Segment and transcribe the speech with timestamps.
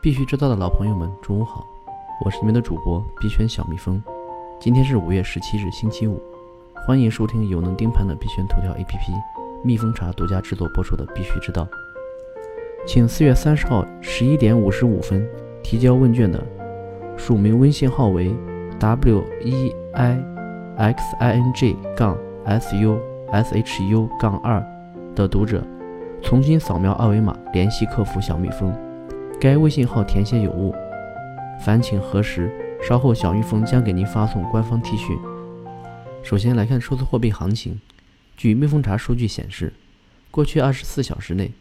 [0.00, 1.66] 必须知道的老朋友们，中午好，
[2.24, 4.00] 我是你们的主播币圈小蜜蜂。
[4.60, 6.22] 今天是五月十七日，星期五，
[6.86, 9.12] 欢迎收听有能盯盘的币圈头条 APP
[9.64, 11.64] 蜜蜂茶独家制作播出的《必须知道》。
[12.86, 15.28] 请四月三十号十一点五十五分
[15.64, 16.40] 提交问卷的，
[17.16, 18.32] 署名微信号为
[18.78, 20.24] w e i
[20.76, 22.96] x i n g 杠 s u
[23.32, 24.64] s h u 杠二
[25.16, 25.60] 的读者，
[26.22, 28.72] 重新扫描二维码联系客服小蜜蜂。
[29.40, 30.74] 该微信号填写有误，
[31.60, 32.52] 烦请核实。
[32.82, 35.16] 稍后小蜜蜂将给您发送官方 T 恤。
[36.24, 37.80] 首先来看数字货币行情。
[38.36, 39.72] 据蜜蜂查数据显示，
[40.32, 41.52] 过去二十四小时内，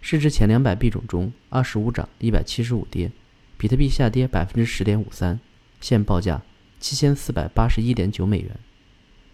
[0.00, 3.10] 市值前两百币种中，二十五涨，一百七十五跌，
[3.56, 5.40] 比特币下跌百分之十点五三，
[5.80, 6.42] 现报价
[6.78, 8.50] 七千四百八十一点九美元。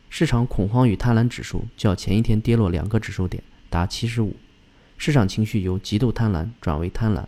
[0.09, 4.35] 市场恐慌与贪婪指数较前一天跌落两个指数点，达七十五。
[4.97, 7.25] 市场情绪由极度贪婪转为贪婪。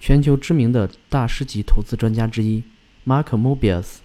[0.00, 2.62] 全球知名的大师级投资专家之一
[3.04, 3.96] Mark Mobius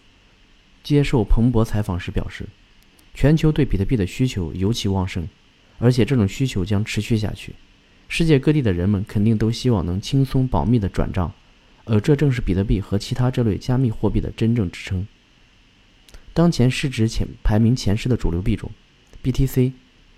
[0.84, 2.48] 接受彭博采访时表示，
[3.14, 5.28] 全球对比特币的需求尤其旺盛，
[5.80, 7.54] 而且这种需求将持续下去。
[8.10, 11.34] 世界各地的人们肯定都希望能轻松保密的转账，
[11.86, 15.08] 而这正是比特币和其他这类加密货币的真正支撑。
[16.34, 18.72] 当前市值前排名前十的主流币种
[19.24, 19.72] ，BTC、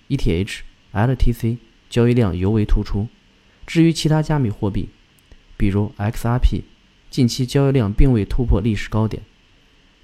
[0.10, 0.60] ETH、
[0.94, 1.58] LTC
[1.90, 3.08] 交易量尤为突出。
[3.68, 4.90] 至于其他加密货币，
[5.58, 6.64] 比如 XRP，
[7.10, 9.24] 近期交易量并未突破历史高点。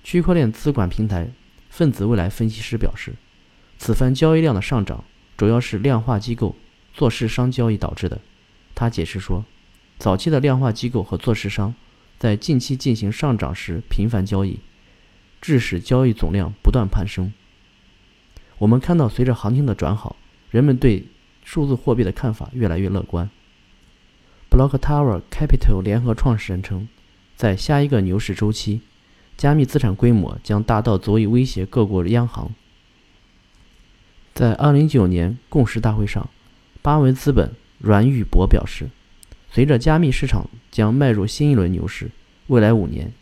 [0.03, 1.30] 区块链资管平台
[1.69, 3.13] 分子未来分析师表示，
[3.77, 5.03] 此番交易量的上涨
[5.38, 6.55] 主要是量化机构、
[6.94, 8.19] 做市商交易导致的。
[8.73, 9.45] 他解释说，
[9.99, 11.75] 早期的量化机构和做市商
[12.17, 14.59] 在近期进行上涨时频繁交易，
[15.41, 17.31] 致使交易总量不断攀升。
[18.57, 20.16] 我们看到，随着行情的转好，
[20.49, 21.05] 人们对
[21.44, 23.29] 数字货币的看法越来越乐观。
[24.52, 26.89] Block Tower Capital 联合创始人称，
[27.38, 28.81] 在下一个牛市周期，
[29.38, 32.51] 加密资产规模将大到足以威胁各国央行。
[34.34, 36.29] 在2019年共识大会上，
[36.81, 38.89] 巴文资本阮宇博表示，
[39.50, 42.12] 随着加密市场将迈入新一轮牛市，
[42.47, 43.13] 未来五年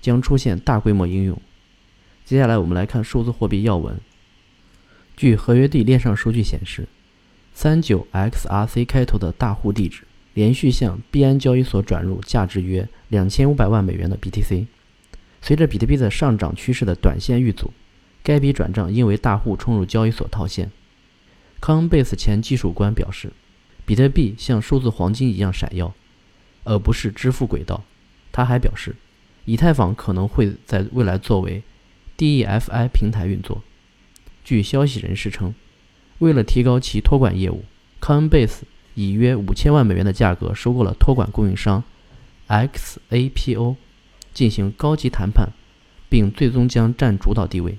[0.00, 1.36] 将出现大规模应用。
[2.24, 4.00] 接下来我们来看数字货币要闻。
[5.16, 6.86] 据合约地链上数据显示
[7.56, 10.04] ，39XRC 开头的大户地址。
[10.36, 14.66] 连续向币安交易所转入价值约两千五百万美元的 BTC，
[15.40, 17.72] 随着比特币的上涨趋势的短线遇阻，
[18.22, 20.70] 该笔转账因为大户冲入交易所套现。
[21.62, 23.32] Coinbase 前技术官表示，
[23.86, 25.94] 比特币像数字黄金一样闪耀，
[26.64, 27.82] 而不是支付轨道。
[28.30, 28.94] 他还表示，
[29.46, 31.62] 以太坊可能会在未来作为
[32.18, 33.62] DeFi 平台运作。
[34.44, 35.54] 据消息人士称，
[36.18, 37.64] 为了提高其托管业务
[38.02, 38.64] ，Coinbase。
[38.96, 41.84] 以约五千万美元的价格收购了托管供应商
[42.48, 43.76] XAPO，
[44.34, 45.50] 进行高级谈判，
[46.08, 47.78] 并最终将占主导地位。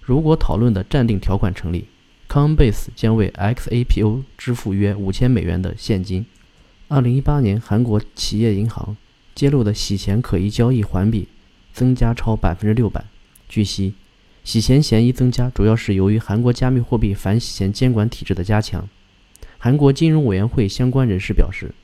[0.00, 1.84] 如果讨论的暂定条款成立
[2.28, 6.24] ，Coinbase 将为 XAPO 支付约五千美元的现金。
[6.88, 8.96] 二零一八年，韩国企业银行
[9.34, 11.28] 揭露的洗钱可疑交易环比
[11.72, 13.04] 增加超百分之六百。
[13.48, 13.94] 据悉，
[14.42, 18.88] 洗钱嫌疑增加主要是由于韩国加密货币反洗钱监管体制的加强。
[19.62, 21.74] 韩国金融委员会相关人士表示，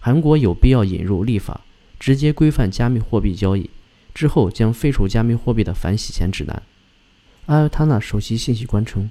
[0.00, 1.60] 韩国有必要引入立法，
[2.00, 3.68] 直接规范加密货币交易，
[4.14, 6.62] 之后将废除加密货币的反洗钱指南。
[7.44, 9.10] 阿尔塔纳首席信息官称，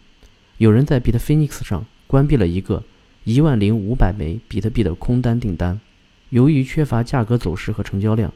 [0.58, 2.84] 有人在比特 Phoenix 上关闭了一个
[3.24, 5.80] 一万零五百枚比特币的空单订单，
[6.32, 8.34] 由于缺乏价格走势和成交量，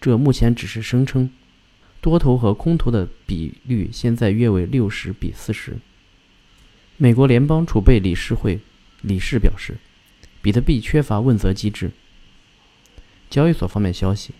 [0.00, 1.28] 这目前只是声称，
[2.00, 5.76] 多头和空头的比率现在约为六十比四十。
[6.96, 8.58] 美国联邦储备理事会。
[9.02, 9.76] 理事表示，
[10.42, 11.90] 比特币缺乏问责机制。
[13.28, 14.32] 交易所方面消息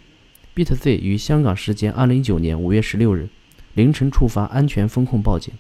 [0.55, 3.29] ，BitZ 于香港时间2019年5月16日
[3.75, 5.53] 凌晨触发安全风控报警，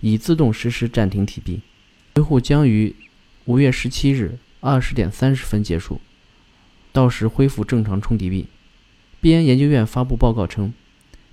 [0.00, 1.60] 已自动实施暂停提币，
[2.14, 2.94] 维护将于
[3.46, 6.00] 5月17日20点30分结束，
[6.92, 8.46] 到时恢复正常冲抵币。
[9.20, 10.72] 币安研究院发布报告称，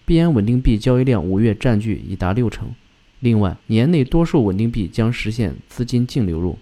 [0.06, 2.74] 币安稳定币交易量五月占据已达六成，
[3.20, 6.58] 另外年内多数稳定币将实现资金净流入。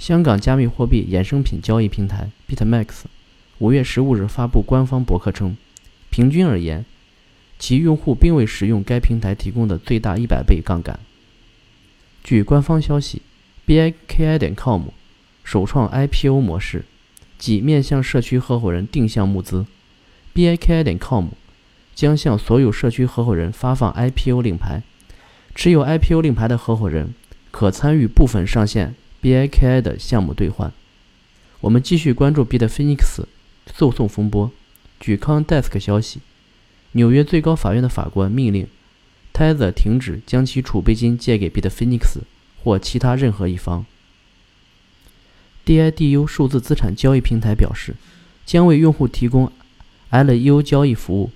[0.00, 3.02] 香港加密货币衍生品交易平台 BitMax
[3.58, 5.58] 五月十五日发布官方博客称，
[6.08, 6.86] 平均而言，
[7.58, 10.98] 其用户并未使用该平台提供的最大一百倍杠杆。
[12.24, 13.20] 据官方消息
[13.66, 14.84] ，Biki 点 com
[15.44, 16.86] 首创 IPO 模式，
[17.36, 19.66] 即面向社区合伙人定向募资。
[20.34, 21.26] Biki 点 com
[21.94, 24.82] 将向所有社区合伙人发放 IPO 令牌，
[25.54, 27.14] 持有 IPO 令牌的合伙人
[27.50, 28.94] 可参与部分上线。
[29.22, 30.72] Biki 的项目兑换，
[31.60, 33.24] 我们继续关注 Bitfinex
[33.74, 34.50] 诉讼风波。
[34.98, 36.20] 据 ConDesk 消息，
[36.92, 38.66] 纽约最高法院的法官命令
[39.32, 42.18] Tether 停止将其储备金借给 Bitfinex
[42.62, 43.84] 或其他任何一方。
[45.66, 47.94] DIDU 数字资产交易平台表示，
[48.44, 49.52] 将为用户提供
[50.10, 51.30] LEO 交易服务，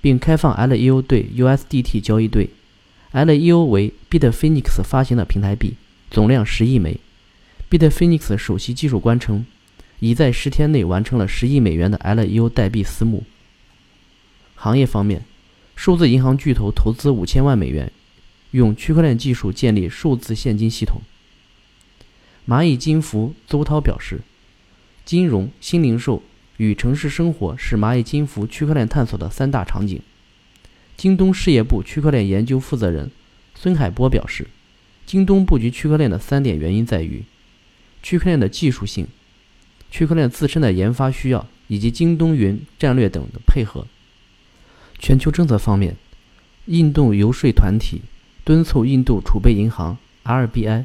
[0.00, 2.50] 并开放 LEO 对 USDT 交易对。
[3.12, 5.74] LEO 为 Bitfinex 发行的平台币，
[6.10, 6.98] 总量十亿枚。
[7.70, 9.44] Bitfinex 首席技术官称，
[10.00, 13.24] 已在十天内完成了十亿美元的 LEO 代币私募。
[14.54, 15.24] 行业方面，
[15.76, 17.92] 数字银行巨头投资五千万美元，
[18.52, 21.02] 用区块链技术建立数字现金系统。
[22.46, 24.22] 蚂蚁金服邹涛表示，
[25.04, 26.22] 金融、新零售
[26.56, 30.00] 与城市生活是蚂蚁金服区块链探索的三大场景。
[30.96, 33.10] 京东事业部区块链研究负责人
[33.54, 34.48] 孙海波表示，
[35.04, 37.22] 京东布局区块链的三点原因在于
[38.02, 39.06] 区块链的技术性、
[39.90, 43.86] 区块链自身的研发需要以及京东云战略等的配合。
[44.98, 45.96] 全球政策方面，
[46.66, 48.02] 印度游说团体
[48.44, 50.84] 敦促印度储备银行 RBI。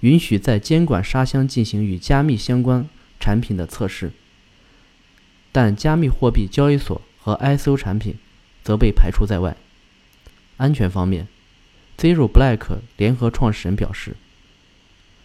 [0.00, 2.88] 允许在监管沙箱进行与加密相关
[3.20, 4.10] 产品的测试，
[5.52, 8.16] 但加密货币交易所和 ICO 产品
[8.64, 9.56] 则被排除在外。
[10.56, 11.28] 安全方面
[11.96, 12.58] ，Zero Black
[12.96, 14.16] 联合创始人表示，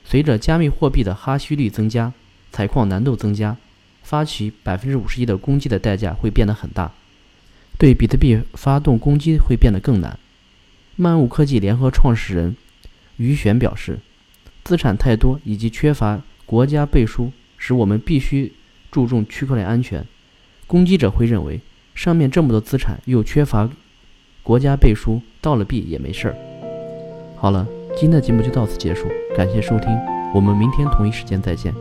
[0.09, 2.13] 随着加密货币的哈希率增加，
[2.53, 3.57] 采矿难度增加，
[4.03, 6.93] 发起百分之五十一的攻击的代价会变得很大，
[7.77, 10.17] 对比特币发动攻击会变得更难。
[10.95, 12.55] 漫物科技联合创始人
[13.17, 13.99] 于璇表示。
[14.63, 18.51] 资产太多以及缺乏国家背书，使我们必须
[18.91, 20.05] 注重区块链安全。
[20.65, 21.61] 攻击者会认为，
[21.95, 23.69] 上面这么多资产又缺乏
[24.43, 26.35] 国家背书，盗了币也没事儿。
[27.37, 27.65] 好了，
[27.99, 29.89] 今天的节目就到此结束，感谢收听，
[30.31, 31.73] 我们明天同一时间再见。